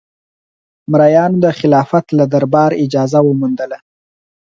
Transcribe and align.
مریانو 0.91 1.41
د 1.43 1.47
خلافت 1.59 2.05
له 2.17 2.25
دربار 2.33 2.71
اجازه 2.83 3.19
وموندله. 3.23 3.77